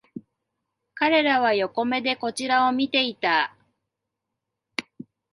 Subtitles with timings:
[0.95, 3.55] 彼らは横目でこちらを見ていた